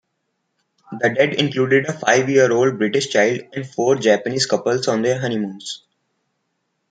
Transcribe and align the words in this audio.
The 0.99 1.09
dead 1.11 1.33
included 1.35 1.85
a 1.85 1.93
five-year-old 1.93 2.79
British 2.79 3.09
child 3.09 3.41
and 3.53 3.69
four 3.69 3.97
Japanese 3.97 4.47
couples 4.47 4.87
on 4.87 5.03
their 5.03 5.19
honeymoons. 5.19 5.83